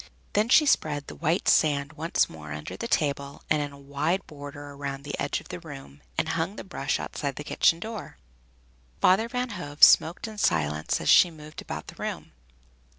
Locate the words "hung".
6.29-6.55